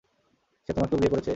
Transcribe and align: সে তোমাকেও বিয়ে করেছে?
সে 0.69 0.71
তোমাকেও 0.75 0.97
বিয়ে 0.97 1.11
করেছে? 1.13 1.29